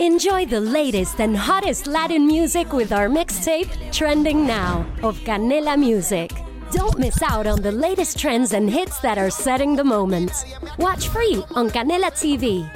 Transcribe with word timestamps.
Enjoy 0.00 0.46
the 0.46 0.60
latest 0.60 1.20
and 1.20 1.36
hottest 1.36 1.86
Latin 1.86 2.26
music 2.26 2.72
with 2.72 2.92
our 2.92 3.08
mixtape, 3.08 3.68
Trending 3.92 4.46
Now, 4.46 4.86
of 5.02 5.18
Canela 5.20 5.76
Music. 5.78 6.30
Don't 6.70 6.98
miss 6.98 7.20
out 7.22 7.46
on 7.46 7.62
the 7.62 7.72
latest 7.72 8.18
trends 8.18 8.52
and 8.52 8.70
hits 8.70 9.00
that 9.00 9.18
are 9.18 9.30
setting 9.30 9.74
the 9.74 9.82
moment. 9.84 10.30
Watch 10.78 11.08
free 11.08 11.42
on 11.54 11.68
Canela 11.70 12.12
TV. 12.12 12.68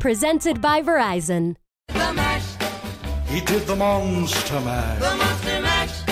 Presented 0.00 0.60
by 0.60 0.82
Verizon. 0.82 1.56
The 1.88 2.12
mash, 2.12 2.44
He 3.28 3.40
did 3.40 3.62
the 3.66 3.76
monster 3.76 4.60
mash. 4.60 4.98
the 5.00 5.16
monster 5.16 5.60
mash. 5.62 6.02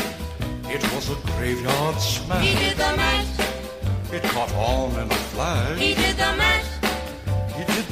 It 0.75 0.83
was 0.95 1.11
a 1.11 1.17
graveyard 1.37 2.01
smash. 2.01 2.43
He 2.45 2.53
smash. 2.53 2.69
did 2.69 2.77
the 2.79 2.97
mash, 2.97 4.13
It 4.15 4.23
caught 4.33 4.53
on 4.55 4.93
in 5.03 5.11
a 5.11 5.15
flash. 5.35 5.79
he 5.79 5.95
did 5.95 6.17
the 6.17 6.33
mash. 6.37 6.64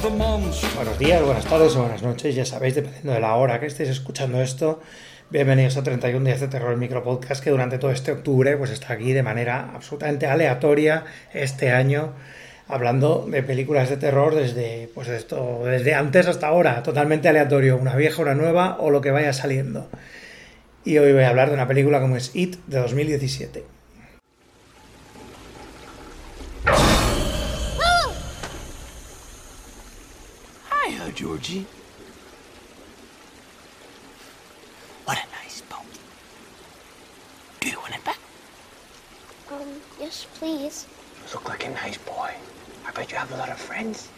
Buenos 0.03 0.99
días, 0.99 1.23
buenas 1.23 1.45
tardes 1.45 1.77
o 1.77 1.79
buenas 1.79 2.03
noches, 2.03 2.35
ya 2.35 2.43
sabéis, 2.43 2.75
dependiendo 2.75 3.13
de 3.13 3.21
la 3.21 3.35
hora 3.35 3.61
que 3.61 3.67
estéis 3.67 3.87
escuchando 3.87 4.41
esto. 4.41 4.81
Bienvenidos 5.29 5.77
a 5.77 5.83
31 5.83 6.25
días 6.25 6.41
de 6.41 6.49
terror, 6.49 6.73
el 6.73 6.77
micropodcast 6.77 7.41
que 7.41 7.51
durante 7.51 7.77
todo 7.77 7.89
este 7.89 8.11
octubre 8.11 8.57
pues 8.57 8.71
está 8.71 8.91
aquí 8.91 9.13
de 9.13 9.23
manera 9.23 9.71
absolutamente 9.73 10.27
aleatoria 10.27 11.05
este 11.33 11.71
año 11.71 12.11
hablando 12.67 13.25
de 13.31 13.43
películas 13.43 13.89
de 13.89 13.95
terror 13.95 14.35
desde 14.35 14.89
pues 14.93 15.07
desde 15.07 15.93
antes 15.93 16.27
hasta 16.27 16.47
ahora, 16.47 16.83
totalmente 16.83 17.29
aleatorio, 17.29 17.77
una 17.77 17.95
vieja, 17.95 18.21
una 18.21 18.35
nueva 18.35 18.75
o 18.81 18.89
lo 18.89 18.99
que 18.99 19.11
vaya 19.11 19.31
saliendo. 19.31 19.87
Y 20.83 20.97
hoy 20.97 21.13
voy 21.13 21.23
a 21.23 21.29
hablar 21.29 21.47
de 21.47 21.53
una 21.53 21.67
película 21.69 22.01
como 22.01 22.17
es 22.17 22.35
It 22.35 22.57
de 22.67 22.79
2017. 22.79 23.72
Georgie. 31.15 31.65
What 35.05 35.17
a 35.17 35.43
nice 35.43 35.61
boat. 35.61 35.79
Do 37.59 37.69
you 37.69 37.79
want 37.79 37.95
it 37.95 38.03
back? 38.03 38.19
Um, 39.51 39.79
yes, 39.99 40.25
please. 40.35 40.87
You 41.27 41.33
look 41.33 41.49
like 41.49 41.65
a 41.65 41.69
nice 41.69 41.97
boy. 41.97 42.33
I 42.87 42.91
bet 42.91 43.11
you 43.11 43.17
have 43.17 43.31
a 43.31 43.37
lot 43.37 43.49
of 43.49 43.57
friends. 43.57 44.09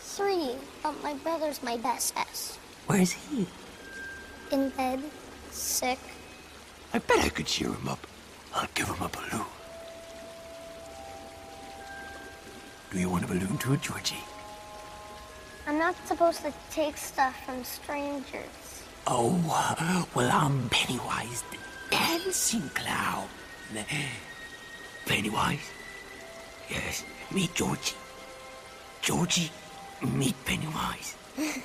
Three. 0.00 0.56
Um, 0.84 0.96
my 1.02 1.14
brother's 1.14 1.62
my 1.62 1.76
best 1.76 2.16
S. 2.16 2.58
Where's 2.86 3.12
he? 3.12 3.46
In 4.50 4.70
bed, 4.70 5.02
sick. 5.50 5.98
I 6.92 6.98
bet 6.98 7.18
I 7.20 7.28
could 7.28 7.46
cheer 7.46 7.68
him 7.68 7.88
up. 7.88 8.06
I'll 8.54 8.68
give 8.74 8.88
him 8.88 9.02
a 9.02 9.08
balloon. 9.08 9.46
Do 12.90 12.98
you 12.98 13.10
want 13.10 13.24
a 13.24 13.26
balloon 13.26 13.58
too, 13.58 13.76
Georgie? 13.76 14.16
I'm 15.66 15.78
not 15.78 15.96
supposed 16.06 16.42
to 16.42 16.52
take 16.70 16.96
stuff 16.96 17.34
from 17.44 17.64
strangers. 17.64 18.84
Oh, 19.08 19.34
well, 20.14 20.30
I'm 20.30 20.68
Pennywise, 20.68 21.42
the 21.50 21.58
dancing 21.90 22.68
clown. 22.74 23.26
Pennywise? 25.06 25.68
Yes, 26.70 27.04
meet 27.32 27.52
Georgie. 27.54 27.96
Georgie, 29.02 29.50
meet 30.02 30.36
Pennywise. 30.44 31.16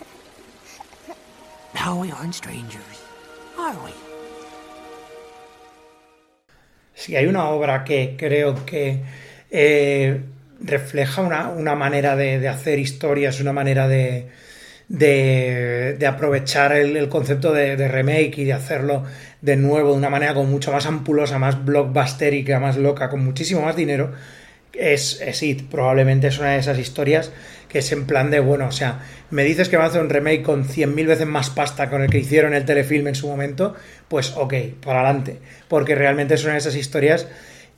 now 1.75 1.99
we 1.99 2.11
aren't 2.11 2.33
strangers, 2.33 3.03
are 3.57 3.77
we? 3.85 3.93
Si 6.95 7.15
hay 7.15 7.27
una 7.27 7.49
obra 7.49 7.83
que 7.83 8.15
creo 8.17 8.65
que 8.65 9.03
eh, 9.49 10.21
refleja 10.63 11.21
una, 11.21 11.49
una 11.49 11.75
manera 11.75 12.15
de, 12.15 12.39
de 12.39 12.47
hacer 12.47 12.79
historias, 12.79 13.39
una 13.39 13.53
manera 13.53 13.87
de, 13.87 14.27
de, 14.91 15.95
de 15.97 16.07
aprovechar 16.07 16.73
el, 16.73 16.97
el 16.97 17.07
concepto 17.07 17.53
de, 17.53 17.87
remake 17.87 18.39
y 18.39 18.43
de 18.43 18.53
hacerlo 18.53 19.05
de 19.41 19.55
nuevo 19.55 19.91
de 19.91 19.97
una 19.97 20.09
manera 20.09 20.33
como 20.33 20.49
mucho 20.49 20.71
más 20.71 20.85
ampulosa, 20.85 21.39
más 21.39 21.63
blockbusterica, 21.63 22.59
más 22.59 22.77
loca, 22.77 23.09
con 23.09 23.23
muchísimo 23.23 23.61
más 23.61 23.75
dinero, 23.75 24.11
es, 24.73 25.21
es 25.21 25.43
It. 25.43 25.69
Probablemente 25.69 26.27
es 26.27 26.39
una 26.39 26.51
de 26.51 26.59
esas 26.59 26.77
historias 26.77 27.31
que 27.69 27.79
es 27.79 27.91
en 27.93 28.05
plan 28.05 28.29
de, 28.31 28.41
bueno, 28.41 28.67
o 28.67 28.71
sea, 28.71 28.99
me 29.29 29.45
dices 29.45 29.69
que 29.69 29.77
va 29.77 29.85
a 29.85 29.87
hacer 29.87 30.01
un 30.01 30.09
remake 30.09 30.43
con 30.43 30.65
100.000 30.65 31.07
veces 31.07 31.25
más 31.25 31.49
pasta 31.49 31.89
con 31.89 32.01
el 32.01 32.09
que 32.09 32.19
hicieron 32.19 32.53
el 32.53 32.65
telefilm 32.65 33.07
en 33.07 33.15
su 33.15 33.29
momento, 33.29 33.75
pues 34.09 34.33
ok, 34.35 34.53
para 34.83 34.99
adelante. 34.99 35.37
Porque 35.69 35.95
realmente 35.95 36.33
es 36.33 36.43
una 36.43 36.53
de 36.53 36.59
esas 36.59 36.75
historias 36.75 37.27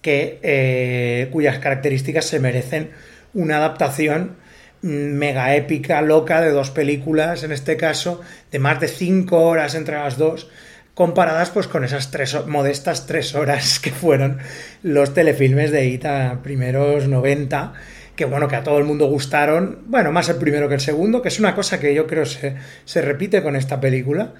que, 0.03 0.39
eh, 0.43 1.29
cuyas 1.31 1.57
características 1.57 2.25
se 2.25 2.39
merecen 2.39 2.91
una 3.33 3.57
adaptación 3.57 4.35
mm, 4.83 4.87
mega 4.87 5.55
épica, 5.55 6.01
loca, 6.03 6.41
de 6.41 6.51
dos 6.51 6.69
películas, 6.69 7.43
en 7.43 7.51
este 7.51 7.77
caso, 7.77 8.21
de 8.51 8.59
más 8.59 8.79
de 8.79 8.89
cinco 8.89 9.41
horas 9.41 9.73
entre 9.73 9.95
las 9.95 10.19
dos, 10.19 10.49
comparadas 10.93 11.49
pues 11.49 11.67
con 11.67 11.83
esas 11.83 12.11
tres 12.11 12.45
modestas 12.45 13.07
tres 13.07 13.33
horas 13.33 13.79
que 13.83 13.89
fueron 13.89 14.37
los 14.83 15.15
telefilmes 15.15 15.71
de 15.71 15.87
Ita 15.87 16.41
primeros 16.43 17.07
90 17.07 17.73
que 18.15 18.25
bueno, 18.25 18.47
que 18.47 18.55
a 18.55 18.63
todo 18.63 18.77
el 18.77 18.83
mundo 18.83 19.07
gustaron, 19.07 19.79
bueno, 19.87 20.11
más 20.11 20.29
el 20.29 20.35
primero 20.35 20.67
que 20.69 20.75
el 20.75 20.81
segundo, 20.81 21.23
que 21.23 21.29
es 21.29 21.39
una 21.39 21.55
cosa 21.55 21.79
que 21.79 21.95
yo 21.95 22.05
creo 22.05 22.27
se, 22.27 22.55
se 22.85 23.01
repite 23.01 23.41
con 23.41 23.55
esta 23.55 23.79
película, 23.81 24.33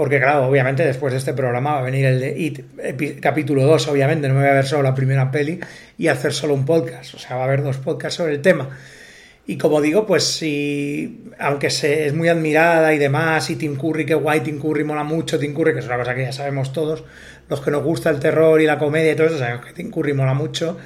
porque 0.00 0.18
claro, 0.18 0.46
obviamente 0.46 0.82
después 0.82 1.12
de 1.12 1.18
este 1.18 1.34
programa 1.34 1.74
va 1.74 1.80
a 1.80 1.82
venir 1.82 2.06
el 2.06 2.20
de 2.20 2.34
It, 2.34 3.20
capítulo 3.20 3.66
2, 3.66 3.88
obviamente, 3.88 4.28
no 4.28 4.32
me 4.32 4.40
voy 4.40 4.48
a 4.48 4.54
ver 4.54 4.64
solo 4.64 4.82
la 4.82 4.94
primera 4.94 5.30
peli 5.30 5.60
y 5.98 6.08
hacer 6.08 6.32
solo 6.32 6.54
un 6.54 6.64
podcast, 6.64 7.12
o 7.12 7.18
sea, 7.18 7.36
va 7.36 7.42
a 7.42 7.44
haber 7.44 7.62
dos 7.62 7.76
podcasts 7.76 8.16
sobre 8.16 8.32
el 8.32 8.40
tema. 8.40 8.70
Y 9.46 9.58
como 9.58 9.78
digo, 9.82 10.06
pues 10.06 10.24
si, 10.24 11.26
aunque 11.38 11.68
se, 11.68 12.06
es 12.06 12.14
muy 12.14 12.28
admirada 12.28 12.94
y 12.94 12.98
demás, 12.98 13.50
y 13.50 13.56
Tim 13.56 13.76
Curry, 13.76 14.06
que 14.06 14.14
guay, 14.14 14.40
Tim 14.40 14.58
Curry 14.58 14.84
mola 14.84 15.04
mucho, 15.04 15.38
Tim 15.38 15.52
Curry, 15.52 15.74
que 15.74 15.80
es 15.80 15.86
una 15.86 15.98
cosa 15.98 16.14
que 16.14 16.22
ya 16.22 16.32
sabemos 16.32 16.72
todos, 16.72 17.04
los 17.50 17.60
que 17.60 17.70
nos 17.70 17.84
gusta 17.84 18.08
el 18.08 18.20
terror 18.20 18.58
y 18.58 18.64
la 18.64 18.78
comedia 18.78 19.12
y 19.12 19.16
todo 19.16 19.26
eso, 19.26 19.36
sabemos 19.36 19.66
que 19.66 19.74
Tim 19.74 19.90
Curry 19.90 20.14
mola 20.14 20.32
mucho, 20.32 20.78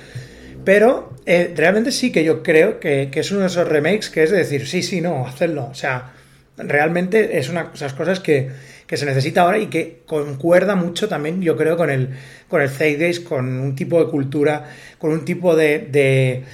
pero 0.65 1.15
eh, 1.25 1.55
realmente 1.57 1.93
sí 1.93 2.11
que 2.11 2.25
yo 2.25 2.43
creo 2.43 2.81
que, 2.81 3.11
que 3.13 3.21
es 3.21 3.31
uno 3.31 3.43
de 3.43 3.47
esos 3.47 3.69
remakes 3.69 4.11
que 4.11 4.25
es 4.25 4.33
de 4.33 4.39
decir, 4.39 4.67
sí, 4.67 4.83
sí, 4.83 5.01
no, 5.01 5.25
hacerlo. 5.25 5.69
O 5.71 5.75
sea, 5.75 6.15
realmente 6.57 7.39
es 7.39 7.49
una 7.49 7.65
de 7.65 7.75
esas 7.75 7.95
cosas 7.95 8.21
que, 8.21 8.51
que 8.87 8.97
se 8.97 9.07
necesita 9.07 9.43
ahora 9.43 9.59
y 9.59 9.67
que 9.67 10.03
concuerda 10.07 10.75
mucho 10.75 11.09
también, 11.09 11.43
yo 11.43 11.57
creo, 11.57 11.77
con 11.77 11.91
el, 11.91 12.11
con 12.49 12.63
el 12.63 12.71
Zeitgeist, 12.71 13.25
con 13.25 13.59
un 13.59 13.75
tipo 13.75 14.03
de 14.03 14.11
cultura, 14.11 14.65
con 14.99 15.13
un 15.13 15.25
tipo 15.25 15.57
de, 15.57 15.79
de, 15.91 16.45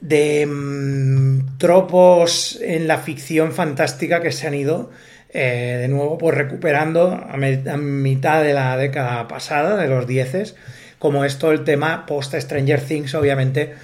de 0.00 0.46
mm, 0.46 1.58
tropos 1.58 2.58
en 2.60 2.86
la 2.86 2.98
ficción 2.98 3.52
fantástica 3.52 4.20
que 4.20 4.32
se 4.32 4.46
han 4.46 4.54
ido 4.54 4.90
eh, 5.38 5.78
de 5.80 5.88
nuevo 5.88 6.16
pues 6.16 6.34
recuperando 6.34 7.10
a, 7.10 7.34
a 7.34 7.76
mitad 7.76 8.42
de 8.42 8.54
la 8.54 8.76
década 8.76 9.28
pasada, 9.28 9.76
de 9.76 9.88
los 9.88 10.06
dieces, 10.06 10.56
como 10.98 11.24
es 11.24 11.38
todo 11.38 11.52
el 11.52 11.64
tema 11.64 12.06
post 12.06 12.34
Stranger 12.34 12.80
Things, 12.80 13.14
obviamente, 13.14 13.74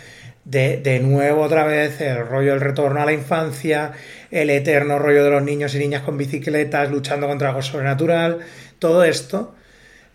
de, 0.44 0.78
de 0.78 1.00
nuevo 1.00 1.42
otra 1.42 1.64
vez 1.64 2.00
el 2.00 2.26
rollo 2.26 2.52
del 2.52 2.60
retorno 2.60 3.02
a 3.02 3.06
la 3.06 3.12
infancia, 3.12 3.92
el 4.30 4.50
eterno 4.50 4.98
rollo 4.98 5.24
de 5.24 5.30
los 5.30 5.42
niños 5.42 5.74
y 5.74 5.78
niñas 5.78 6.02
con 6.02 6.18
bicicletas 6.18 6.90
luchando 6.90 7.26
contra 7.26 7.48
algo 7.48 7.62
sobrenatural, 7.62 8.40
todo 8.78 9.04
esto 9.04 9.54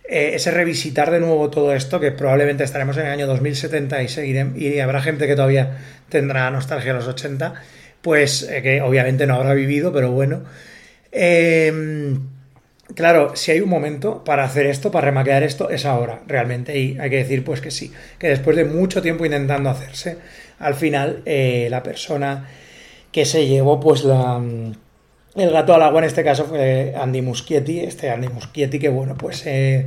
eh, 0.10 0.36
ese 0.36 0.52
revisitar 0.52 1.12
de 1.12 1.20
nuevo 1.20 1.50
todo 1.50 1.74
esto, 1.74 2.00
que 2.00 2.12
probablemente 2.14 2.64
estaremos 2.64 2.96
en 2.98 3.08
el 3.08 3.12
año 3.12 3.28
2070 3.28 4.04
y, 4.04 4.08
seguiremos, 4.08 4.58
y 4.58 4.80
habrá 4.80 5.02
gente 5.02 5.28
que 5.28 5.36
todavía 5.36 5.80
tendrá 6.08 6.50
nostalgia 6.50 6.94
de 6.94 7.00
los 7.00 7.08
80, 7.10 7.56
pues 8.02 8.44
eh, 8.44 8.62
que 8.62 8.82
obviamente 8.82 9.28
no 9.28 9.36
habrá 9.36 9.54
vivido, 9.54 9.92
pero 9.92 10.12
bueno. 10.12 10.44
Eh, 11.12 12.18
claro, 12.96 13.36
si 13.36 13.52
hay 13.52 13.62
un 13.62 13.70
momento 13.70 14.24
para 14.24 14.44
hacer 14.44 14.66
esto, 14.66 14.92
para 14.92 15.06
remaquear 15.06 15.44
esto, 15.44 15.70
es 15.70 15.86
ahora, 15.86 16.22
realmente, 16.28 16.78
y 16.78 16.98
hay 17.00 17.10
que 17.10 17.18
decir 17.18 17.44
pues 17.44 17.62
que 17.62 17.72
sí, 17.72 17.92
que 18.18 18.30
después 18.30 18.56
de 18.56 18.66
mucho 18.66 19.02
tiempo 19.02 19.26
intentando 19.26 19.70
hacerse, 19.70 20.18
al 20.60 20.76
final 20.76 21.22
eh, 21.26 21.68
la 21.70 21.84
persona 21.84 22.48
que 23.12 23.26
se 23.26 23.48
llevó 23.48 23.80
pues 23.80 24.04
la... 24.04 24.42
El 25.36 25.52
gato 25.52 25.76
al 25.76 25.84
agua 25.84 26.00
en 26.00 26.06
este 26.06 26.24
caso 26.24 26.46
fue 26.46 26.96
Andy 26.98 27.22
Muschietti, 27.22 27.80
este 27.82 28.10
Andy 28.10 28.28
Muschietti 28.28 28.80
que 28.80 28.90
bueno, 28.90 29.16
pues 29.16 29.46
eh, 29.46 29.86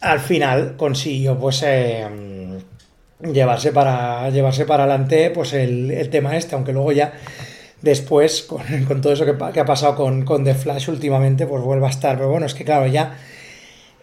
al 0.00 0.20
final 0.20 0.76
consiguió 0.76 1.38
pues 1.38 1.62
eh, 1.66 2.06
llevarse 3.22 3.72
para 3.72 4.28
llevarse 4.28 4.66
para 4.66 4.84
adelante 4.84 5.30
pues 5.30 5.54
el, 5.54 5.90
el 5.90 6.10
tema 6.10 6.36
este, 6.36 6.56
aunque 6.56 6.74
luego 6.74 6.92
ya 6.92 7.14
después 7.82 8.42
con, 8.88 9.00
todo 9.00 9.12
eso 9.12 9.24
que, 9.24 9.60
ha 9.60 9.64
pasado 9.64 9.96
con, 9.96 10.24
con 10.24 10.44
The 10.44 10.54
Flash 10.54 10.88
últimamente 10.88 11.46
pues 11.46 11.62
vuelva 11.62 11.88
a 11.88 11.90
estar, 11.90 12.16
pero 12.16 12.28
bueno, 12.28 12.46
es 12.46 12.54
que 12.54 12.64
claro, 12.64 12.86
ya 12.86 13.16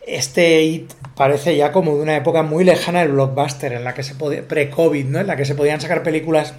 este 0.07 0.63
It 0.63 0.93
parece 1.15 1.57
ya 1.57 1.71
como 1.71 1.95
de 1.97 2.01
una 2.01 2.15
época 2.15 2.41
muy 2.41 2.63
lejana 2.63 3.01
del 3.01 3.11
blockbuster, 3.11 3.73
en 3.73 3.83
la 3.83 3.93
que 3.93 4.03
se 4.03 4.15
podía, 4.15 4.47
pre-COVID, 4.47 5.05
¿no? 5.05 5.19
En 5.19 5.27
la 5.27 5.35
que 5.35 5.45
se 5.45 5.53
podían 5.53 5.81
sacar 5.81 6.01
películas 6.01 6.53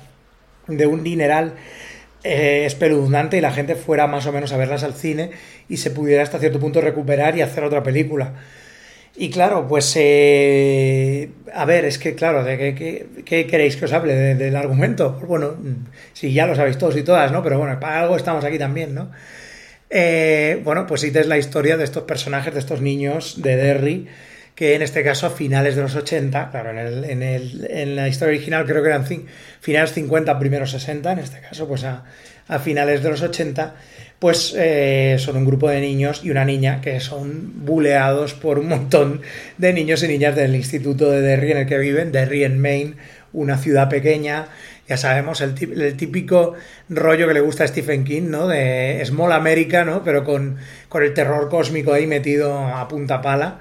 de 0.67 0.87
un 0.87 1.03
dineral 1.03 1.55
eh, 2.25 2.65
espeluznante 2.67 3.38
y 3.38 3.41
la 3.41 3.53
gente 3.53 3.75
fuera 3.75 4.06
más 4.06 4.26
o 4.26 4.32
menos 4.32 4.53
a 4.53 4.56
verlas 4.59 4.82
al 4.85 4.94
cine 4.94 5.31
y 5.69 5.79
se 5.79 5.91
pudiera 5.91 6.23
hasta 6.23 6.38
cierto 6.38 6.61
punto 6.61 6.81
recuperar 6.81 7.37
y 7.37 7.43
hacer 7.43 7.65
otra 7.65 7.82
película. 7.82 8.35
Y 9.16 9.31
claro, 9.31 9.66
pues 9.66 9.93
eh, 9.96 11.31
a 11.52 11.64
ver, 11.64 11.84
es 11.84 11.99
que 11.99 12.14
claro, 12.14 12.44
¿de 12.44 12.56
qué, 12.56 13.06
qué- 13.25 13.46
queréis 13.46 13.76
que 13.76 13.87
os 13.87 13.93
hable 13.93 14.14
de- 14.14 14.34
del 14.37 14.55
argumento? 14.56 15.14
Pues 15.16 15.26
bueno, 15.26 15.52
mm, 15.58 15.87
sí, 16.12 16.32
ya 16.32 16.46
lo 16.46 16.55
sabéis 16.55 16.78
todos 16.78 16.96
y 16.96 17.02
todas, 17.02 17.32
¿no? 17.32 17.43
Pero 17.43 17.58
bueno, 17.58 17.81
para 17.81 18.00
algo 18.00 18.16
estamos 18.16 18.44
aquí 18.44 18.58
también, 18.58 18.94
¿no? 18.94 19.10
Eh, 19.90 20.60
bueno, 20.64 20.87
pues 20.87 21.00
sí, 21.00 21.10
es 21.14 21.26
la 21.26 21.38
historia 21.38 21.76
de 21.76 21.84
estos 21.84 22.05
personajes, 22.05 22.52
de 22.55 22.60
estos 22.60 22.81
niños 22.81 23.43
de 23.43 23.56
Derry, 23.56 24.06
que 24.55 24.75
en 24.75 24.82
este 24.82 25.02
caso 25.02 25.26
a 25.26 25.31
finales 25.31 25.76
de 25.76 25.82
los 25.82 25.94
80, 25.96 26.50
claro, 26.50 26.70
en, 26.70 26.78
el, 26.78 27.05
en, 27.05 27.22
el- 27.22 27.66
en 27.70 27.96
la 27.96 28.08
historia 28.08 28.34
original 28.37 28.66
creo 28.66 28.82
que 28.82 28.88
eran 28.90 29.06
finales 29.60 29.93
50, 29.93 30.38
primeros 30.38 30.70
60, 30.72 31.12
en 31.12 31.19
este 31.20 31.40
caso 31.40 31.66
pues 31.66 31.84
a, 31.84 32.05
a 32.49 32.59
finales 32.59 33.03
de 33.03 33.11
los 33.11 33.23
80, 33.23 33.75
pues 34.19 34.55
eh, 34.56 35.17
son 35.19 35.37
un 35.37 35.45
grupo 35.45 35.69
de 35.69 35.81
niños 35.81 36.23
y 36.25 36.31
una 36.31 36.45
niña 36.45 36.81
que 36.81 36.99
son 36.99 37.65
buleados 37.65 38.35
por 38.35 38.59
un 38.59 38.69
montón 38.69 39.23
de 39.59 39.73
niños 39.73 40.03
y 40.03 40.09
niñas 40.09 40.35
del 40.35 40.56
instituto 40.56 41.11
de 41.11 41.21
Derry 41.21 41.53
en 41.53 41.59
el 41.59 41.67
que 41.67 41.79
viven, 41.79 42.11
Derry 42.11 42.45
en 42.45 42.61
Maine, 42.61 42.95
una 43.33 43.59
ciudad 43.59 43.89
pequeña, 43.89 44.49
ya 44.89 44.97
sabemos, 44.97 45.43
el, 45.43 45.55
típico 45.97 46.55
rollo 46.89 47.29
que 47.29 47.35
le 47.35 47.41
gusta 47.41 47.65
a 47.65 47.69
Stephen 47.69 48.05
King, 48.05 48.31
¿no? 48.31 48.49
De 48.49 49.03
Small 49.05 49.33
America, 49.33 49.85
¿no? 49.85 50.03
Pero 50.03 50.25
con, 50.25 50.56
con 50.89 51.03
el 51.03 51.12
terror 51.12 51.51
cósmico 51.51 51.93
ahí 51.93 52.06
metido 52.06 52.59
a 52.59 52.89
punta 52.89 53.21
pala. 53.21 53.59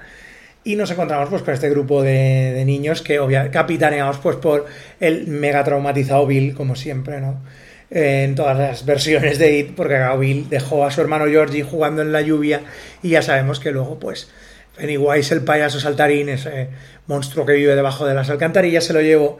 Y 0.64 0.76
nos 0.76 0.90
encontramos 0.90 1.28
pues 1.28 1.42
con 1.42 1.52
este 1.52 1.68
grupo 1.68 2.02
de, 2.02 2.52
de 2.54 2.64
niños 2.64 3.02
que 3.02 3.20
obvia, 3.20 3.50
capitaneados 3.50 4.18
pues 4.18 4.36
por 4.36 4.66
el 5.00 5.26
mega 5.26 5.62
traumatizado 5.64 6.26
Bill, 6.26 6.54
como 6.54 6.74
siempre, 6.74 7.20
¿no? 7.20 7.42
En 7.90 8.34
todas 8.34 8.58
las 8.58 8.84
versiones 8.84 9.38
de 9.38 9.58
It, 9.58 9.74
porque 9.74 9.98
Bill 10.18 10.48
dejó 10.50 10.84
a 10.84 10.90
su 10.90 11.00
hermano 11.00 11.24
Georgie 11.26 11.62
jugando 11.62 12.02
en 12.02 12.12
la 12.12 12.20
lluvia 12.20 12.60
y 13.02 13.10
ya 13.10 13.22
sabemos 13.22 13.60
que 13.60 13.70
luego 13.72 13.98
pues 13.98 14.28
Pennywise, 14.76 15.32
el 15.34 15.40
payaso 15.42 15.80
saltarín, 15.80 16.28
ese 16.28 16.68
monstruo 17.06 17.46
que 17.46 17.54
vive 17.54 17.74
debajo 17.74 18.06
de 18.06 18.14
las 18.14 18.28
alcantarillas, 18.28 18.84
se 18.84 18.92
lo 18.92 19.00
llevó 19.00 19.38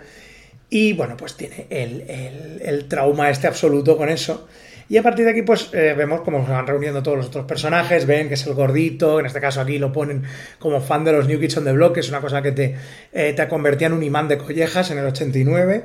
y 0.70 0.94
bueno, 0.94 1.16
pues 1.16 1.36
tiene 1.36 1.66
el, 1.70 2.02
el- 2.08 2.62
el 2.64 2.88
trauma 2.88 3.30
este 3.30 3.46
absoluto 3.46 3.96
con 3.96 4.08
eso. 4.08 4.48
Y 4.90 4.96
a 4.96 5.02
partir 5.02 5.26
de 5.26 5.32
aquí, 5.32 5.42
pues 5.42 5.68
eh, 5.74 5.94
vemos 5.96 6.22
cómo 6.22 6.44
se 6.46 6.50
van 6.50 6.66
reuniendo 6.66 7.02
todos 7.02 7.18
los 7.18 7.26
otros 7.26 7.44
personajes. 7.44 8.06
Ven 8.06 8.28
que 8.28 8.34
es 8.34 8.46
el 8.46 8.54
gordito, 8.54 9.20
en 9.20 9.26
este 9.26 9.38
caso 9.40 9.60
aquí 9.60 9.78
lo 9.78 9.92
ponen 9.92 10.22
como 10.58 10.80
fan 10.80 11.04
de 11.04 11.12
los 11.12 11.28
New 11.28 11.38
Kids 11.38 11.58
on 11.58 11.64
the 11.64 11.72
Block, 11.72 11.92
que 11.94 12.00
es 12.00 12.08
una 12.08 12.22
cosa 12.22 12.40
que 12.40 12.52
te, 12.52 12.74
eh, 13.12 13.34
te 13.34 13.48
convertía 13.48 13.88
en 13.88 13.92
un 13.92 14.02
imán 14.02 14.28
de 14.28 14.38
collejas 14.38 14.90
en 14.90 14.96
el 14.98 15.04
89. 15.06 15.84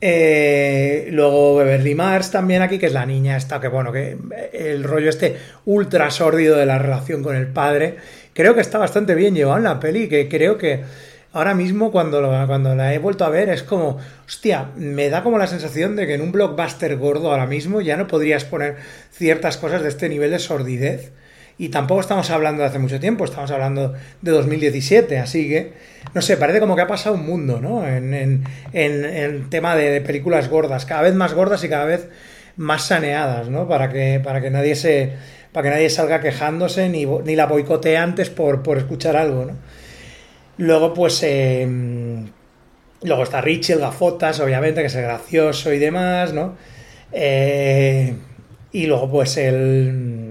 Eh, 0.00 1.08
luego 1.10 1.56
Beverly 1.56 1.94
Mars 1.94 2.30
también 2.30 2.62
aquí, 2.62 2.78
que 2.78 2.86
es 2.86 2.92
la 2.92 3.06
niña 3.06 3.36
esta, 3.36 3.60
que 3.60 3.68
bueno, 3.68 3.92
que 3.92 4.16
el 4.52 4.84
rollo 4.84 5.08
este 5.08 5.36
ultra 5.64 6.10
sórdido 6.10 6.56
de 6.56 6.66
la 6.66 6.78
relación 6.78 7.22
con 7.22 7.34
el 7.34 7.48
padre, 7.48 7.96
creo 8.32 8.54
que 8.54 8.60
está 8.60 8.78
bastante 8.78 9.14
bien 9.14 9.34
llevado 9.34 9.58
en 9.58 9.64
la 9.64 9.80
peli, 9.80 10.08
que 10.08 10.28
creo 10.28 10.56
que 10.56 10.84
ahora 11.32 11.54
mismo 11.54 11.90
cuando, 11.90 12.20
cuando 12.46 12.74
la 12.74 12.94
he 12.94 12.98
vuelto 12.98 13.24
a 13.24 13.30
ver 13.30 13.48
es 13.48 13.62
como, 13.64 13.98
hostia, 14.26 14.70
me 14.76 15.10
da 15.10 15.22
como 15.22 15.38
la 15.38 15.46
sensación 15.46 15.96
de 15.96 16.06
que 16.06 16.14
en 16.14 16.20
un 16.20 16.32
blockbuster 16.32 16.96
gordo 16.96 17.30
ahora 17.30 17.46
mismo 17.46 17.80
ya 17.80 17.96
no 17.96 18.06
podrías 18.06 18.44
poner 18.44 18.76
ciertas 19.10 19.56
cosas 19.56 19.82
de 19.82 19.88
este 19.88 20.08
nivel 20.08 20.30
de 20.30 20.38
sordidez. 20.38 21.12
Y 21.58 21.70
tampoco 21.70 22.00
estamos 22.00 22.30
hablando 22.30 22.62
de 22.62 22.68
hace 22.68 22.78
mucho 22.78 23.00
tiempo, 23.00 23.24
estamos 23.24 23.50
hablando 23.50 23.94
de 24.22 24.30
2017, 24.30 25.18
así 25.18 25.48
que, 25.48 25.72
no 26.14 26.22
sé, 26.22 26.36
parece 26.36 26.60
como 26.60 26.76
que 26.76 26.82
ha 26.82 26.86
pasado 26.86 27.16
un 27.16 27.26
mundo, 27.26 27.60
¿no? 27.60 27.86
En, 27.86 28.14
en, 28.14 28.44
en, 28.72 29.50
tema 29.50 29.74
de, 29.74 30.00
películas 30.00 30.48
gordas, 30.48 30.86
cada 30.86 31.02
vez 31.02 31.14
más 31.14 31.34
gordas 31.34 31.64
y 31.64 31.68
cada 31.68 31.84
vez 31.84 32.08
más 32.56 32.86
saneadas, 32.86 33.48
¿no? 33.48 33.66
Para 33.66 33.90
que, 33.90 34.20
para 34.22 34.40
que 34.40 34.50
nadie 34.50 34.76
se 34.76 35.12
para 35.52 35.70
que 35.70 35.74
nadie 35.74 35.90
salga 35.90 36.20
quejándose 36.20 36.88
ni, 36.88 37.06
ni 37.06 37.34
la 37.34 37.46
boicotee 37.46 37.96
antes 37.96 38.30
por, 38.30 38.62
por 38.62 38.78
escuchar 38.78 39.16
algo, 39.16 39.46
¿no? 39.46 39.54
Luego, 40.58 40.92
pues, 40.92 41.22
eh, 41.22 41.66
luego 43.02 43.22
está 43.22 43.40
Richie, 43.40 43.74
el 43.74 43.80
gafotas, 43.80 44.40
obviamente, 44.40 44.80
que 44.80 44.88
es 44.88 44.94
el 44.96 45.02
gracioso 45.02 45.72
y 45.72 45.78
demás, 45.78 46.32
¿no? 46.32 46.56
Eh, 47.12 48.14
y 48.72 48.86
luego, 48.86 49.08
pues, 49.10 49.36
el... 49.36 50.27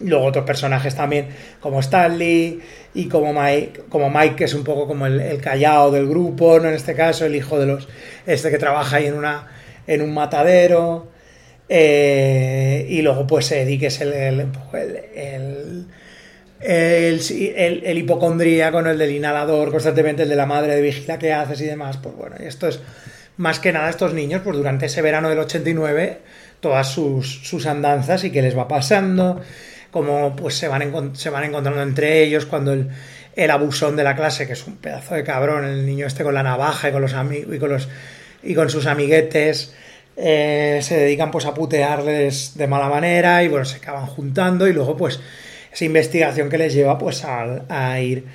Luego 0.00 0.26
otros 0.26 0.44
personajes 0.44 0.94
también, 0.94 1.28
como 1.60 1.80
Stanley 1.80 2.60
y 2.94 3.08
como 3.08 3.32
Mike, 3.32 3.84
como 3.88 4.10
Mike 4.10 4.36
que 4.36 4.44
es 4.44 4.54
un 4.54 4.62
poco 4.64 4.86
como 4.86 5.06
el, 5.06 5.20
el 5.20 5.40
callao 5.40 5.90
del 5.90 6.06
grupo, 6.06 6.58
¿no? 6.60 6.68
En 6.68 6.74
este 6.74 6.94
caso, 6.94 7.24
el 7.24 7.34
hijo 7.34 7.58
de 7.58 7.66
los... 7.66 7.88
Este 8.26 8.50
que 8.50 8.58
trabaja 8.58 8.96
ahí 8.96 9.06
en, 9.06 9.14
una, 9.14 9.48
en 9.86 10.02
un 10.02 10.12
matadero. 10.12 11.08
Eh, 11.68 12.86
y 12.90 13.02
luego, 13.02 13.26
pues, 13.26 13.50
Eddie, 13.52 13.78
que 13.78 13.86
es 13.86 14.00
el, 14.00 14.12
el, 14.12 14.40
el- 15.14 15.86
el- 16.60 17.82
el, 17.84 17.98
hipocondríaco, 17.98 18.80
el 18.80 18.98
del 18.98 19.10
inhalador 19.10 19.70
constantemente, 19.70 20.22
el 20.22 20.28
de 20.28 20.36
la 20.36 20.46
madre 20.46 20.74
de 20.74 20.82
vigila 20.82 21.18
que 21.18 21.32
haces 21.32 21.60
y 21.60 21.64
demás, 21.64 21.98
pues 21.98 22.14
bueno, 22.16 22.36
y 22.40 22.46
esto 22.46 22.66
es 22.68 22.80
más 23.36 23.60
que 23.60 23.72
nada 23.72 23.90
estos 23.90 24.14
niños, 24.14 24.40
pues 24.42 24.56
durante 24.56 24.86
ese 24.86 25.02
verano 25.02 25.28
del 25.28 25.38
89, 25.40 26.18
todas 26.60 26.88
sus, 26.90 27.46
sus 27.46 27.66
andanzas 27.66 28.24
y 28.24 28.30
qué 28.30 28.40
les 28.42 28.56
va 28.56 28.66
pasando, 28.68 29.40
cómo 29.96 30.36
pues 30.36 30.54
se 30.54 30.68
van, 30.68 31.16
se 31.16 31.30
van 31.30 31.44
encontrando 31.44 31.80
entre 31.80 32.22
ellos, 32.22 32.44
cuando 32.44 32.74
el, 32.74 33.50
abusón 33.50 33.96
de 33.96 34.04
la 34.04 34.14
clase, 34.14 34.46
que 34.46 34.52
es 34.52 34.66
un 34.66 34.76
pedazo 34.76 35.14
de 35.14 35.24
cabrón, 35.24 35.64
el 35.64 35.86
niño 35.86 36.06
este 36.06 36.22
con 36.22 36.34
la 36.34 36.42
navaja 36.42 36.90
y 36.90 36.92
con 36.92 37.00
los 37.00 37.12
y 37.12 37.58
con 37.58 37.70
los 37.70 37.88
y 38.42 38.54
con 38.54 38.68
sus 38.68 38.84
amiguetes, 38.84 39.74
eh, 40.18 40.80
se 40.82 40.98
dedican 40.98 41.30
pues 41.30 41.46
a 41.46 41.54
putearles 41.54 42.58
de 42.58 42.66
mala 42.66 42.90
manera 42.90 43.42
y 43.42 43.48
bueno, 43.48 43.64
se 43.64 43.78
acaban 43.78 44.04
juntando 44.04 44.68
y 44.68 44.74
luego 44.74 44.98
pues 44.98 45.18
esa 45.72 45.84
investigación 45.86 46.50
que 46.50 46.58
les 46.58 46.74
lleva 46.74 46.98
pues 46.98 47.24
a, 47.24 47.64
a 47.70 47.98
ir 47.98 48.26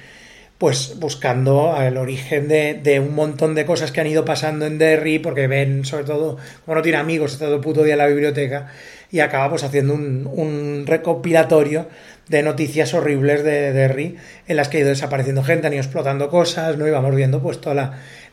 pues 0.57 0.95
buscando 0.99 1.75
el 1.79 1.95
origen 1.97 2.47
de, 2.47 2.73
de 2.73 2.99
un 2.99 3.13
montón 3.13 3.53
de 3.53 3.65
cosas 3.65 3.91
que 3.91 4.01
han 4.01 4.07
ido 4.07 4.25
pasando 4.25 4.65
en 4.65 4.79
Derry 4.79 5.19
porque 5.19 5.45
ven 5.45 5.85
sobre 5.85 6.05
todo 6.05 6.37
como 6.65 6.75
no 6.75 6.81
tiene 6.81 6.97
amigos 6.97 7.33
está 7.33 7.45
todo 7.45 7.55
el 7.55 7.61
puto 7.61 7.83
día 7.83 7.93
en 7.93 7.99
la 7.99 8.07
biblioteca 8.07 8.71
y 9.11 9.19
acaba 9.19 9.49
pues 9.49 9.63
haciendo 9.63 9.93
un, 9.93 10.29
un 10.31 10.85
recopilatorio 10.87 11.87
de 12.27 12.43
noticias 12.43 12.93
horribles 12.93 13.43
de 13.43 13.73
Derry 13.73 14.15
en 14.47 14.55
las 14.55 14.69
que 14.69 14.77
ha 14.77 14.79
ido 14.81 14.89
desapareciendo 14.89 15.43
gente 15.43 15.67
han 15.67 15.73
ido 15.73 15.81
explotando 15.81 16.29
cosas 16.29 16.77
no 16.77 16.87
y 16.87 16.91
vamos 16.91 17.13
viendo 17.13 17.41
pues 17.41 17.59
toda 17.59 17.75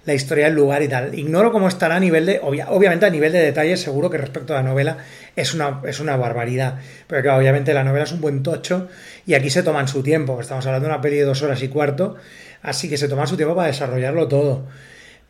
la, 0.05 0.15
historia 0.15 0.47
del 0.47 0.55
lugar 0.55 0.83
y 0.83 0.89
tal. 0.89 1.19
Ignoro 1.19 1.53
cómo 1.53 1.69
estará 1.69 1.97
a 1.97 2.01
nivel 2.01 2.25
de. 2.25 2.41
obvia- 2.41 2.69
obviamente 2.71 3.05
a 3.05 3.11
nivel 3.11 3.31
de 3.33 3.41
detalle, 3.41 3.77
seguro 3.77 4.09
que 4.09 4.17
respecto 4.17 4.55
a 4.55 4.57
la 4.57 4.63
novela 4.63 4.97
es 5.37 5.53
una, 5.53 5.83
es 5.87 6.01
una 6.01 6.17
barbaridad. 6.17 6.77
Pero 7.07 7.23
que 7.23 7.29
obviamente 7.29 7.75
la 7.75 7.85
novela 7.85 8.05
es 8.05 8.13
un 8.13 8.23
buen 8.23 8.43
tocho 8.43 8.89
y 9.27 9.35
aquí 9.35 9.51
se 9.51 9.63
toman 9.63 9.87
su 9.87 10.03
tiempo. 10.03 10.41
Estamos 10.41 10.65
hablando 10.65 10.89
de 10.89 10.95
una 10.95 11.03
peli 11.03 11.17
de 11.19 11.25
dos 11.25 11.43
horas 11.43 11.63
y 11.63 11.69
cuarto, 11.69 12.17
así 12.63 12.89
que 12.89 12.97
se 12.97 13.07
toman 13.09 13.27
su 13.27 13.37
tiempo 13.37 13.55
para 13.55 13.67
desarrollarlo 13.69 14.29
todo. 14.29 14.65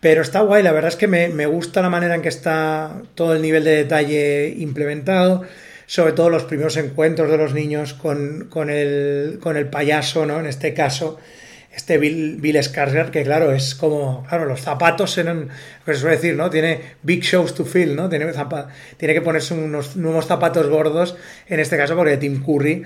Pero 0.00 0.22
está 0.22 0.40
guay, 0.40 0.62
la 0.62 0.72
verdad 0.72 0.90
es 0.90 0.96
que 0.96 1.08
me, 1.08 1.28
me 1.28 1.46
gusta 1.46 1.82
la 1.82 1.90
manera 1.90 2.14
en 2.14 2.22
que 2.22 2.28
está 2.28 3.02
todo 3.14 3.34
el 3.34 3.42
nivel 3.42 3.64
de 3.64 3.76
detalle 3.76 4.54
implementado, 4.56 5.42
sobre 5.86 6.12
todo 6.12 6.30
los 6.30 6.44
primeros 6.44 6.76
encuentros 6.76 7.30
de 7.30 7.36
los 7.36 7.52
niños 7.52 7.94
con, 7.94 8.46
con, 8.48 8.70
el, 8.70 9.40
con 9.42 9.56
el 9.56 9.66
payaso, 9.68 10.24
¿no? 10.24 10.38
En 10.38 10.46
este 10.46 10.72
caso, 10.72 11.18
este 11.74 11.98
Bill, 11.98 12.36
Bill 12.40 12.60
que 13.10 13.22
claro, 13.24 13.52
es 13.52 13.74
como, 13.74 14.24
claro, 14.28 14.44
los 14.44 14.60
zapatos 14.60 15.18
eran, 15.18 15.48
que 15.84 15.94
se 15.94 16.00
suele 16.00 16.16
decir, 16.16 16.36
¿no? 16.36 16.48
Tiene 16.48 16.80
big 17.02 17.22
shows 17.22 17.54
to 17.54 17.64
fill, 17.64 17.96
¿no? 17.96 18.08
Tiene, 18.08 18.26
tiene 18.98 19.14
que 19.14 19.22
ponerse 19.22 19.54
unos 19.54 19.96
nuevos 19.96 20.26
zapatos 20.26 20.68
gordos, 20.68 21.16
en 21.48 21.58
este 21.58 21.76
caso 21.76 21.96
porque 21.96 22.16
Tim 22.18 22.44
Curry, 22.44 22.84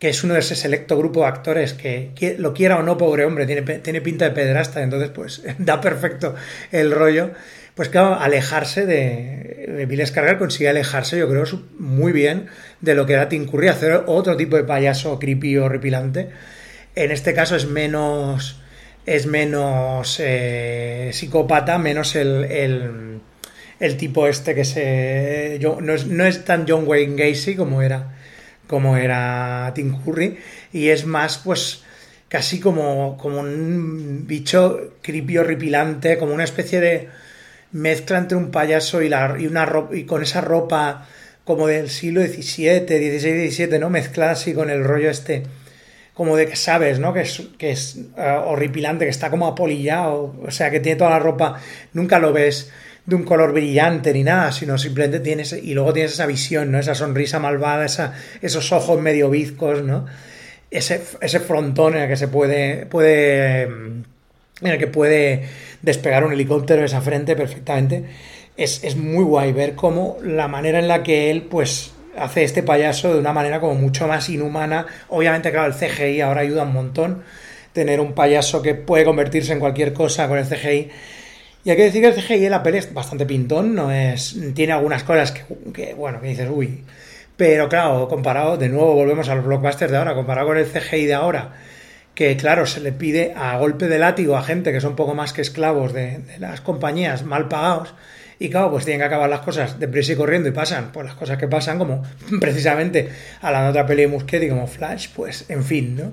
que 0.00 0.08
es 0.08 0.24
uno 0.24 0.32
de 0.32 0.40
ese 0.40 0.56
selecto 0.56 0.96
grupo 0.96 1.20
de 1.20 1.26
actores 1.26 1.74
que, 1.74 2.36
lo 2.38 2.54
quiera 2.54 2.78
o 2.78 2.82
no, 2.82 2.96
pobre 2.96 3.26
hombre, 3.26 3.44
tiene, 3.44 3.62
tiene 3.80 4.00
pinta 4.00 4.24
de 4.24 4.30
pederasta, 4.30 4.82
entonces 4.82 5.10
pues 5.10 5.42
da 5.58 5.80
perfecto 5.80 6.34
el 6.72 6.90
rollo. 6.90 7.30
Pues 7.74 7.90
claro, 7.90 8.14
alejarse 8.14 8.84
de, 8.86 9.86
Bill 9.86 10.00
Skarsgård 10.00 10.38
consigue 10.38 10.68
alejarse, 10.70 11.18
yo 11.18 11.28
creo, 11.28 11.44
muy 11.78 12.12
bien 12.12 12.46
de 12.80 12.94
lo 12.94 13.06
que 13.06 13.12
era 13.12 13.28
Tim 13.28 13.46
Curry, 13.46 13.68
hacer 13.68 14.02
otro 14.06 14.36
tipo 14.36 14.56
de 14.56 14.64
payaso 14.64 15.18
creepy 15.18 15.58
o 15.58 15.66
horripilante. 15.66 16.30
En 16.94 17.10
este 17.10 17.34
caso 17.34 17.54
es 17.54 17.66
menos 17.66 18.60
es 19.06 19.26
menos 19.26 20.18
eh, 20.20 21.10
psicópata, 21.12 21.78
menos 21.78 22.16
el, 22.16 23.20
el, 23.78 23.96
tipo 23.96 24.26
este 24.26 24.54
que 24.54 24.64
se 24.64 25.58
no, 25.60 25.94
es, 25.94 26.06
no 26.06 26.26
es 26.26 26.44
tan 26.44 26.66
John 26.68 26.84
Wayne 26.86 27.16
Gacy 27.16 27.54
como 27.54 27.82
era 27.82 28.19
como 28.70 28.96
era 28.96 29.72
Tim 29.74 30.00
Curry 30.00 30.38
y 30.72 30.90
es 30.90 31.04
más 31.04 31.38
pues 31.38 31.82
casi 32.28 32.60
como, 32.60 33.18
como 33.18 33.40
un 33.40 34.28
bicho 34.28 34.92
creepy 35.02 35.38
horripilante 35.38 36.16
como 36.16 36.32
una 36.32 36.44
especie 36.44 36.80
de 36.80 37.08
mezcla 37.72 38.18
entre 38.18 38.38
un 38.38 38.52
payaso 38.52 39.02
y, 39.02 39.08
la, 39.08 39.34
y, 39.36 39.48
una 39.48 39.66
ropa, 39.66 39.96
y 39.96 40.04
con 40.04 40.22
esa 40.22 40.40
ropa 40.40 41.08
como 41.42 41.66
del 41.66 41.90
siglo 41.90 42.22
XVII, 42.22 42.86
XVI, 42.86 43.50
XVII, 43.50 43.78
¿no? 43.80 43.90
Mezclada 43.90 44.32
así 44.32 44.54
con 44.54 44.70
el 44.70 44.84
rollo 44.84 45.10
este 45.10 45.42
como 46.14 46.36
de 46.36 46.46
que 46.46 46.54
sabes, 46.54 47.00
¿no? 47.00 47.12
Que 47.12 47.22
es, 47.22 47.42
que 47.58 47.72
es 47.72 47.98
eh, 48.16 48.40
horripilante, 48.44 49.04
que 49.04 49.10
está 49.10 49.30
como 49.30 49.48
apolillado, 49.48 50.36
o 50.46 50.50
sea, 50.52 50.70
que 50.70 50.78
tiene 50.78 50.96
toda 50.96 51.10
la 51.10 51.18
ropa, 51.18 51.60
nunca 51.92 52.20
lo 52.20 52.32
ves 52.32 52.70
de 53.06 53.16
un 53.16 53.24
color 53.24 53.52
brillante 53.52 54.12
ni 54.12 54.22
nada, 54.22 54.52
sino 54.52 54.78
simplemente 54.78 55.20
tienes, 55.20 55.52
y 55.52 55.74
luego 55.74 55.92
tienes 55.92 56.12
esa 56.12 56.26
visión, 56.26 56.70
¿no? 56.70 56.78
Esa 56.78 56.94
sonrisa 56.94 57.38
malvada, 57.38 57.84
esa, 57.84 58.14
esos 58.42 58.72
ojos 58.72 59.00
medio 59.00 59.30
bizcos, 59.30 59.82
¿no? 59.82 60.06
ese, 60.70 61.02
ese 61.20 61.40
frontón 61.40 61.96
en 61.96 62.02
el 62.02 62.08
que 62.08 62.16
se 62.16 62.28
puede, 62.28 62.86
puede 62.86 63.62
en 63.62 64.04
el 64.62 64.78
que 64.78 64.86
puede 64.86 65.44
despegar 65.82 66.24
un 66.24 66.32
helicóptero 66.32 66.80
de 66.80 66.86
esa 66.86 67.00
frente 67.00 67.34
perfectamente. 67.36 68.04
Es, 68.56 68.84
es 68.84 68.96
muy 68.96 69.24
guay 69.24 69.52
ver 69.52 69.74
cómo 69.74 70.18
la 70.22 70.48
manera 70.48 70.78
en 70.78 70.88
la 70.88 71.02
que 71.02 71.30
él, 71.30 71.42
pues, 71.42 71.92
hace 72.16 72.44
este 72.44 72.62
payaso 72.62 73.12
de 73.14 73.18
una 73.18 73.32
manera 73.32 73.60
como 73.60 73.74
mucho 73.74 74.06
más 74.06 74.28
inhumana. 74.28 74.86
Obviamente, 75.08 75.50
claro, 75.50 75.72
el 75.72 75.74
CGI 75.74 76.20
ahora 76.20 76.42
ayuda 76.42 76.64
un 76.64 76.72
montón. 76.72 77.22
Tener 77.72 78.00
un 78.00 78.12
payaso 78.12 78.60
que 78.62 78.74
puede 78.74 79.04
convertirse 79.04 79.52
en 79.52 79.60
cualquier 79.60 79.92
cosa 79.92 80.28
con 80.28 80.38
el 80.38 80.44
CGI. 80.44 80.90
Y 81.64 81.70
hay 81.70 81.76
que 81.76 81.84
decir 81.84 82.00
que 82.00 82.08
el 82.08 82.14
CGI 82.14 82.38
de 82.40 82.50
la 82.50 82.62
peli 82.62 82.78
es 82.78 82.92
bastante 82.92 83.26
pintón, 83.26 83.74
no 83.74 83.92
es. 83.92 84.36
Tiene 84.54 84.72
algunas 84.72 85.02
cosas 85.02 85.32
que, 85.32 85.94
bueno, 85.94 86.20
que 86.20 86.28
dices, 86.28 86.48
uy. 86.50 86.84
Pero 87.36 87.68
claro, 87.68 88.08
comparado, 88.08 88.56
de 88.56 88.68
nuevo 88.68 88.94
volvemos 88.94 89.28
a 89.28 89.34
los 89.34 89.44
blockbusters 89.44 89.90
de 89.90 89.96
ahora, 89.96 90.14
comparado 90.14 90.48
con 90.48 90.58
el 90.58 90.66
CGI 90.66 91.06
de 91.06 91.14
ahora, 91.14 91.54
que 92.14 92.36
claro, 92.36 92.66
se 92.66 92.80
le 92.80 92.92
pide 92.92 93.32
a 93.34 93.56
golpe 93.56 93.88
de 93.88 93.98
látigo 93.98 94.36
a 94.36 94.42
gente 94.42 94.72
que 94.72 94.80
son 94.80 94.94
poco 94.94 95.14
más 95.14 95.32
que 95.32 95.40
esclavos 95.40 95.94
de, 95.94 96.20
las 96.38 96.60
compañías 96.60 97.24
mal 97.24 97.48
pagados 97.48 97.94
y 98.38 98.50
claro, 98.50 98.70
pues 98.70 98.84
tienen 98.84 99.00
que 99.00 99.06
acabar 99.06 99.28
las 99.28 99.40
cosas 99.40 99.78
deprisa 99.78 100.12
y 100.12 100.16
corriendo 100.16 100.48
y 100.48 100.52
pasan 100.52 100.92
por 100.92 101.04
las 101.04 101.14
cosas 101.14 101.38
que 101.38 101.48
pasan, 101.48 101.78
como 101.78 102.02
precisamente 102.40 103.08
a 103.40 103.50
la 103.50 103.68
otra 103.68 103.86
peli 103.86 104.02
de 104.02 104.08
Muschietti 104.08 104.48
como 104.48 104.66
Flash, 104.66 105.08
pues 105.14 105.44
en 105.48 105.64
fin, 105.64 105.96
¿no? 105.96 106.12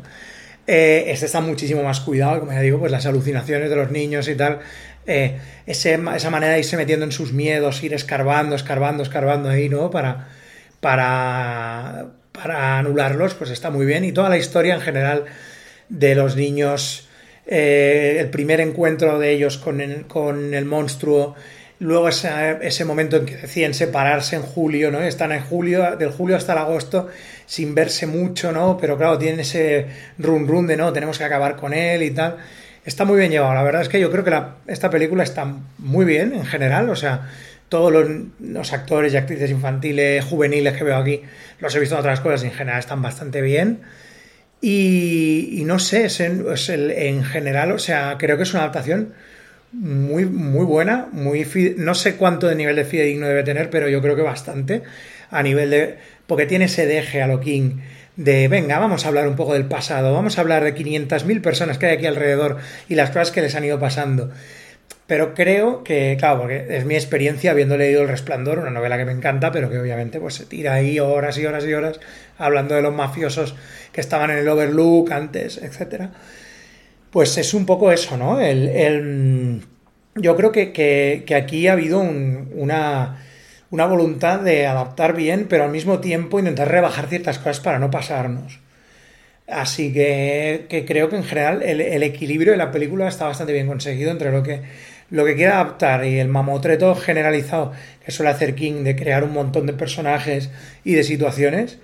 Eh, 0.68 1.06
este 1.08 1.28
está 1.28 1.40
muchísimo 1.40 1.82
más 1.82 2.02
cuidado, 2.02 2.42
como 2.42 2.52
ya 2.52 2.60
digo, 2.60 2.80
pues 2.80 2.92
las 2.92 3.06
alucinaciones 3.06 3.70
de 3.70 3.76
los 3.78 3.90
niños 3.90 4.28
y 4.28 4.36
tal, 4.36 4.60
eh, 5.08 5.40
esa 5.66 6.30
manera 6.30 6.54
de 6.54 6.60
irse 6.60 6.76
metiendo 6.76 7.06
en 7.06 7.14
sus 7.14 7.32
miedos, 7.32 7.82
ir 7.82 7.94
escarbando, 7.94 8.56
escarbando, 8.56 9.04
escarbando 9.04 9.50
ahí, 9.50 9.70
¿no? 9.70 9.90
Para, 9.90 10.28
para, 10.82 12.08
para 12.34 12.78
anularlos, 12.78 13.34
pues 13.34 13.50
está 13.50 13.72
muy 13.72 13.86
bien. 13.86 14.04
Y 14.04 14.12
toda 14.12 14.30
la 14.30 14.38
historia 14.38 14.76
en 14.76 14.82
general 14.82 15.26
de 15.88 16.14
los 16.14 16.36
niños, 16.36 17.08
eh, 17.46 18.18
el 18.20 18.30
primer 18.30 18.60
encuentro 18.60 19.18
de 19.18 19.32
ellos 19.32 19.58
con 19.58 19.80
el, 19.80 20.06
con 20.08 20.54
el 20.54 20.66
monstruo, 20.66 21.36
luego 21.80 22.10
ese, 22.10 22.30
ese, 22.62 22.84
momento 22.84 23.16
en 23.16 23.26
que 23.26 23.38
deciden 23.38 23.74
separarse 23.74 24.36
en 24.36 24.42
julio, 24.42 24.92
¿no? 24.92 25.02
Están 25.02 25.32
en 25.32 25.42
julio, 25.42 25.96
del 25.96 26.12
julio 26.12 26.36
hasta 26.36 26.52
el 26.52 26.60
agosto, 26.60 27.08
sin 27.46 27.74
verse 27.74 28.08
mucho, 28.08 28.52
¿no? 28.52 28.78
Pero 28.78 28.98
claro, 28.98 29.18
tienen 29.18 29.40
ese 29.40 29.86
run 30.18 30.48
run 30.48 30.68
de 30.68 30.76
no, 30.76 30.92
tenemos 30.92 31.18
que 31.18 31.24
acabar 31.24 31.56
con 31.56 31.74
él 31.74 32.04
y 32.04 32.12
tal. 32.12 32.38
Está 32.88 33.04
muy 33.04 33.18
bien 33.18 33.32
llevado. 33.32 33.54
La 33.54 33.64
verdad 33.64 33.82
es 33.82 33.90
que 33.90 34.00
yo 34.00 34.10
creo 34.10 34.24
que 34.24 34.30
la, 34.30 34.56
esta 34.66 34.90
película 34.90 35.22
está 35.22 35.46
muy 35.78 36.06
bien 36.06 36.34
en 36.34 36.46
general. 36.46 36.90
O 36.90 36.96
sea, 36.96 37.30
todos 37.68 37.92
los, 37.92 38.72
actores 38.72 39.14
y 39.14 39.18
actrices 39.18 39.52
infantiles, 39.52 40.24
juveniles 40.24 40.78
que 40.78 40.86
veo 40.86 40.96
aquí, 40.96 41.22
los 41.60 41.76
he 41.76 41.82
visto 41.82 41.96
en 41.96 42.00
otras 42.00 42.22
cosas 42.22 42.44
en 42.44 42.52
general 42.52 42.80
están 42.80 43.02
bastante 43.02 43.42
bien. 43.42 43.82
Y, 44.62 45.64
no 45.66 45.80
sé, 45.80 46.06
es 46.06 46.22
en, 46.22 46.46
el, 46.70 46.92
en 46.92 47.26
general, 47.26 47.74
o 47.74 47.78
sea, 47.78 48.16
creo 48.18 48.38
que 48.38 48.44
es 48.44 48.54
una 48.54 48.64
adaptación 48.64 49.14
muy, 49.74 50.24
muy 50.24 50.64
buena, 50.64 51.10
muy 51.12 51.46
no 51.76 51.94
sé 51.94 52.16
cuánto 52.16 52.48
de 52.48 52.56
nivel 52.56 52.78
de 52.78 52.86
fidedigno 52.86 53.28
debe 53.28 53.44
tener, 53.44 53.70
pero 53.70 53.90
yo 53.90 54.02
creo 54.02 54.16
que 54.16 54.22
bastante 54.22 54.84
a 55.30 55.44
nivel 55.44 55.72
de 55.72 55.98
porque 56.26 56.46
tiene 56.46 56.66
ese 56.66 56.86
deje 56.86 57.22
a 57.22 57.28
lo 57.28 57.42
King 57.42 57.80
de 58.18 58.48
venga, 58.50 58.78
vamos 58.80 59.06
a 59.06 59.08
hablar 59.08 59.28
un 59.28 59.36
poco 59.36 59.54
del 59.54 59.66
pasado, 59.66 60.14
vamos 60.14 60.38
a 60.38 60.42
hablar 60.42 60.64
de 60.64 60.76
500.000 60.76 61.42
personas 61.42 61.78
que 61.78 61.86
hay 61.86 61.96
aquí 61.96 62.06
alrededor 62.06 62.58
y 62.90 62.96
las 62.96 63.12
cosas 63.12 63.32
que 63.32 63.42
les 63.42 63.56
han 63.56 63.64
ido 63.64 63.80
pasando. 63.80 64.32
Pero 65.08 65.34
creo 65.34 65.86
que, 65.86 66.18
claro, 66.20 66.42
porque 66.42 66.66
es 66.70 66.84
mi 66.84 66.96
experiencia 66.96 67.52
habiendo 67.52 67.78
leído 67.78 68.02
El 68.02 68.10
Resplandor, 68.10 68.60
una 68.60 68.72
novela 68.72 68.98
que 68.98 69.06
me 69.06 69.14
encanta, 69.14 69.54
pero 69.54 69.70
que 69.70 69.80
obviamente 69.80 70.20
pues 70.20 70.34
se 70.36 70.46
tira 70.46 70.74
ahí 70.74 71.00
horas 71.00 71.38
y 71.38 71.46
horas 71.46 71.64
y 71.66 71.74
horas 71.74 72.02
hablando 72.38 72.76
de 72.76 72.82
los 72.82 72.94
mafiosos 72.94 73.56
que 73.94 74.02
estaban 74.02 74.32
en 74.32 74.40
el 74.40 74.50
Overlook 74.50 75.12
antes, 75.14 75.58
etcétera 75.58 76.12
pues 77.12 77.38
es 77.38 77.54
un 77.54 77.66
poco 77.66 77.92
eso, 77.92 78.18
¿no? 78.18 78.40
El, 78.40 78.68
el 78.68 79.62
yo 80.16 80.36
creo 80.36 80.52
que, 80.52 80.72
que, 80.72 81.24
que, 81.26 81.36
aquí 81.36 81.68
ha 81.68 81.74
habido 81.74 82.00
un, 82.00 82.52
una, 82.54 83.26
una, 83.70 83.86
voluntad 83.86 84.40
de 84.40 84.66
adaptar 84.66 85.16
bien, 85.16 85.48
pero 85.50 85.64
al 85.64 85.72
mismo 85.72 86.00
tiempo 86.00 86.40
intentar 86.40 86.70
rebajar 86.70 87.08
ciertas 87.08 87.38
cosas 87.40 87.60
para 87.60 87.80
no 87.80 87.92
pasarnos. 87.92 88.60
Así 89.48 89.94
que, 89.94 90.66
que 90.70 90.86
creo 90.86 91.10
que 91.10 91.16
en 91.16 91.24
general 91.24 91.62
el, 91.64 92.04
equilibrio 92.04 92.52
de 92.52 92.58
la 92.58 92.72
película 92.72 93.08
está 93.08 93.28
bastante 93.28 93.54
bien 93.54 93.68
conseguido 93.68 94.12
entre 94.12 94.32
lo 94.32 94.44
que, 94.44 94.62
lo 95.10 95.24
que 95.26 95.36
quiere 95.36 95.54
adaptar 95.54 96.06
y 96.06 96.20
el 96.20 96.28
mamotreto 96.28 96.96
generalizado 96.96 97.72
que 98.06 98.12
suele 98.12 98.32
hacer 98.32 98.56
King 98.56 98.84
de 98.84 98.96
crear 98.96 99.24
un 99.24 99.32
montón 99.32 99.66
de 99.66 99.74
personajes 99.74 100.50
y 100.84 100.94
de 100.96 101.04
situaciones. 101.04 101.80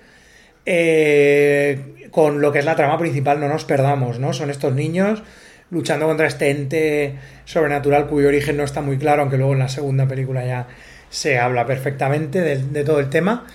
Eh, 0.66 2.08
con 2.10 2.40
lo 2.40 2.52
que 2.52 2.60
es 2.60 2.64
la 2.64 2.76
trama 2.76 2.98
principal, 2.98 3.40
no 3.40 3.48
nos 3.48 3.64
perdamos, 3.64 4.18
¿no? 4.18 4.32
Son 4.32 4.50
estos 4.50 4.72
niños 4.74 5.22
luchando 5.70 6.06
contra 6.06 6.26
este 6.26 6.50
ente 6.50 7.16
sobrenatural 7.44 8.06
cuyo 8.06 8.28
origen 8.28 8.56
no 8.56 8.64
está 8.64 8.80
muy 8.80 8.98
claro, 8.98 9.22
aunque 9.22 9.36
luego 9.36 9.54
en 9.54 9.58
la 9.58 9.68
segunda 9.68 10.06
película 10.06 10.44
ya 10.46 10.68
se 11.14 11.38
habla 11.38 11.64
perfectamente 11.64 12.40
de, 12.40 12.84
todo 12.84 12.98
el 12.98 13.08
tema. 13.08 13.46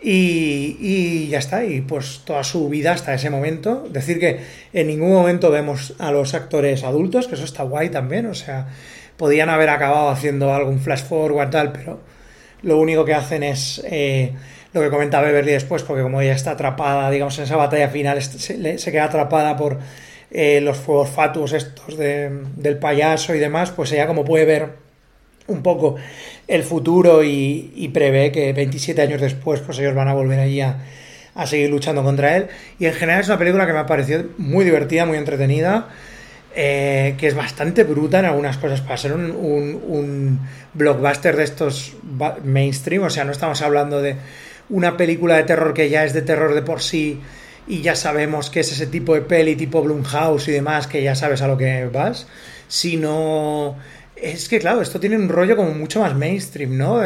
Y, 0.00 1.28
ya 1.28 1.38
está, 1.38 1.64
y 1.64 1.80
pues 1.80 2.22
toda 2.24 2.42
su 2.44 2.68
vida 2.68 2.92
hasta 2.92 3.14
ese 3.14 3.30
momento. 3.30 3.86
Decir 3.88 4.18
que 4.18 4.40
en 4.72 4.88
ningún 4.88 5.12
momento 5.12 5.50
vemos 5.50 5.94
a 5.98 6.10
los 6.10 6.34
actores 6.34 6.82
adultos, 6.82 7.28
que 7.28 7.36
eso 7.36 7.44
está 7.44 7.62
guay 7.62 7.90
también, 7.90 8.26
o 8.26 8.34
sea, 8.34 8.66
podían 9.16 9.48
haber 9.48 9.70
acabado 9.70 10.08
haciendo 10.10 10.52
algún 10.52 10.80
flash 10.80 11.04
forward 11.04 11.50
tal, 11.50 11.72
pero 11.72 12.00
lo 12.62 12.78
único 12.78 13.04
que 13.04 13.14
hacen 13.14 13.42
es 13.44 13.82
eh, 13.86 14.32
lo 14.72 14.82
que 14.82 14.90
comentaba 14.90 15.26
Beverly 15.26 15.52
después, 15.52 15.82
porque 15.84 16.02
como 16.02 16.20
ella 16.20 16.34
está 16.34 16.52
atrapada, 16.52 17.10
digamos, 17.10 17.38
en 17.38 17.44
esa 17.44 17.56
batalla 17.56 17.88
final, 17.88 18.20
se, 18.20 18.78
se 18.78 18.92
queda 18.92 19.04
atrapada 19.04 19.56
por 19.56 19.78
eh, 20.30 20.60
los 20.60 20.76
fuegos 20.76 21.08
fatuos 21.08 21.52
estos 21.52 21.96
de, 21.96 22.30
del 22.56 22.78
payaso 22.78 23.34
y 23.34 23.38
demás, 23.38 23.70
pues 23.70 23.92
ella 23.92 24.08
como 24.08 24.24
puede 24.24 24.44
ver 24.44 24.85
un 25.48 25.62
poco 25.62 25.96
el 26.48 26.62
futuro 26.62 27.22
y, 27.22 27.90
prevé 27.92 28.32
que 28.32 28.52
27 28.52 29.00
años 29.02 29.20
después 29.20 29.60
pues 29.60 29.78
ellos 29.78 29.94
van 29.94 30.08
a 30.08 30.14
volver 30.14 30.40
allí 30.40 30.60
a, 30.60 30.78
a, 31.34 31.46
seguir 31.46 31.70
luchando 31.70 32.02
contra 32.02 32.36
él. 32.36 32.48
Y 32.78 32.86
en 32.86 32.92
general 32.92 33.20
es 33.20 33.28
una 33.28 33.38
película 33.38 33.66
que 33.66 33.72
me 33.72 33.78
ha 33.78 33.86
parecido 33.86 34.24
muy 34.38 34.64
divertida, 34.64 35.06
muy 35.06 35.18
entretenida, 35.18 35.88
eh, 36.54 37.14
que 37.18 37.26
es 37.26 37.34
bastante 37.34 37.84
bruta 37.84 38.18
en 38.20 38.26
algunas 38.26 38.56
cosas 38.58 38.80
para 38.80 38.96
ser 38.96 39.12
un, 39.12 39.30
un, 39.30 39.82
un 39.86 40.40
blockbuster 40.74 41.36
de 41.36 41.44
estos 41.44 41.96
mainstream, 42.44 43.02
o 43.02 43.10
sea, 43.10 43.24
no 43.24 43.32
estamos 43.32 43.60
hablando 43.62 44.00
de 44.00 44.16
una 44.68 44.96
película 44.96 45.36
de 45.36 45.44
terror 45.44 45.74
que 45.74 45.90
ya 45.90 46.04
es 46.04 46.12
de 46.12 46.22
terror 46.22 46.54
de 46.54 46.62
por 46.62 46.82
sí 46.82 47.20
y 47.68 47.82
ya 47.82 47.94
sabemos 47.94 48.50
que 48.50 48.60
es 48.60 48.72
ese 48.72 48.86
tipo 48.86 49.14
de 49.14 49.22
peli 49.22 49.56
tipo 49.56 49.82
Blumhouse 49.82 50.48
y 50.48 50.52
demás 50.52 50.86
que 50.86 51.02
ya 51.02 51.14
sabes 51.14 51.42
a 51.42 51.48
lo 51.48 51.56
que 51.56 51.86
vas, 51.86 52.26
sino 52.68 53.76
es 54.16 54.48
que 54.48 54.58
claro, 54.58 54.80
esto 54.82 55.00
tiene 55.00 55.16
un 55.16 55.28
rollo 55.28 55.56
como 55.56 55.72
mucho 55.72 56.00
más 56.00 56.14
mainstream, 56.14 56.76
¿no? 56.76 57.00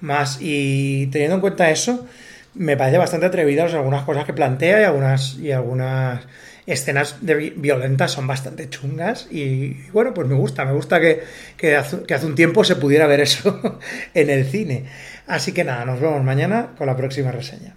Más 0.00 0.38
y 0.40 1.06
teniendo 1.08 1.36
en 1.36 1.40
cuenta 1.40 1.70
eso, 1.70 2.06
me 2.54 2.76
parece 2.76 2.98
bastante 2.98 3.26
atrevido 3.26 3.64
algunas 3.64 4.04
cosas 4.04 4.24
que 4.24 4.32
plantea 4.32 4.80
y 4.80 4.84
algunas 4.84 5.36
y 5.38 5.52
algunas 5.52 6.26
escenas 6.66 7.16
violentas 7.20 8.12
son 8.12 8.26
bastante 8.26 8.68
chungas 8.68 9.26
y, 9.30 9.74
bueno, 9.92 10.14
pues 10.14 10.28
me 10.28 10.34
gusta, 10.34 10.64
me 10.64 10.72
gusta 10.72 11.00
que, 11.00 11.76
hace, 11.76 12.02
que 12.04 12.14
hace 12.14 12.26
un 12.26 12.34
tiempo 12.34 12.64
se 12.64 12.76
pudiera 12.76 13.06
ver 13.06 13.20
eso 13.20 13.78
en 14.14 14.30
el 14.30 14.46
cine. 14.46 14.84
Así 15.26 15.52
que 15.52 15.64
nada, 15.64 15.84
nos 15.84 16.00
vemos 16.00 16.22
mañana 16.22 16.70
con 16.78 16.86
la 16.86 16.96
próxima 16.96 17.32
reseña. 17.32 17.76